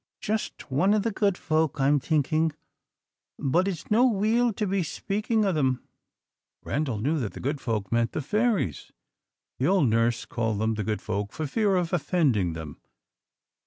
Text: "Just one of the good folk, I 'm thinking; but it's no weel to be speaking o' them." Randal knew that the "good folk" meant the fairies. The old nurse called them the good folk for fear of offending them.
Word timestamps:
"Just 0.19 0.71
one 0.71 0.95
of 0.95 1.03
the 1.03 1.11
good 1.11 1.37
folk, 1.37 1.79
I 1.79 1.85
'm 1.87 1.99
thinking; 1.99 2.53
but 3.37 3.67
it's 3.67 3.91
no 3.91 4.03
weel 4.07 4.51
to 4.51 4.65
be 4.65 4.81
speaking 4.81 5.45
o' 5.45 5.51
them." 5.51 5.83
Randal 6.63 6.97
knew 6.97 7.19
that 7.19 7.33
the 7.33 7.39
"good 7.39 7.61
folk" 7.61 7.91
meant 7.91 8.13
the 8.13 8.21
fairies. 8.23 8.91
The 9.59 9.67
old 9.67 9.89
nurse 9.89 10.25
called 10.25 10.57
them 10.57 10.73
the 10.73 10.83
good 10.83 11.03
folk 11.03 11.31
for 11.31 11.45
fear 11.45 11.75
of 11.75 11.93
offending 11.93 12.53
them. 12.53 12.81